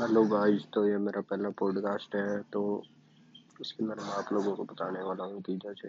[0.00, 2.60] hello guys तो ये मेरा पहला पॉडकास्ट है तो
[3.60, 5.88] इसके अंदर मैं आप लोगों को बताने वाला हूँ कि जैसे